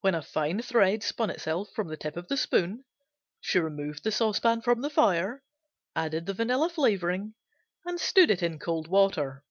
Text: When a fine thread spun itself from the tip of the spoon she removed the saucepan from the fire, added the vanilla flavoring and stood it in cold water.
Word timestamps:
When 0.00 0.16
a 0.16 0.22
fine 0.22 0.60
thread 0.62 1.04
spun 1.04 1.30
itself 1.30 1.70
from 1.70 1.86
the 1.86 1.96
tip 1.96 2.16
of 2.16 2.26
the 2.26 2.36
spoon 2.36 2.84
she 3.40 3.60
removed 3.60 4.02
the 4.02 4.10
saucepan 4.10 4.62
from 4.62 4.80
the 4.80 4.90
fire, 4.90 5.44
added 5.94 6.26
the 6.26 6.34
vanilla 6.34 6.68
flavoring 6.68 7.34
and 7.84 8.00
stood 8.00 8.32
it 8.32 8.42
in 8.42 8.58
cold 8.58 8.88
water. 8.88 9.44